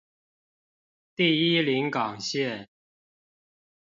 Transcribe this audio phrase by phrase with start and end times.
[1.15, 2.65] 第一臨港線